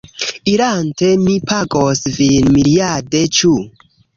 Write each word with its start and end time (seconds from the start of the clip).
Irante, 0.53 1.09
mi 1.27 1.35
pagos 1.51 2.03
vin 2.17 2.51
miriade. 2.57 3.25
Ĉu? 3.41 3.57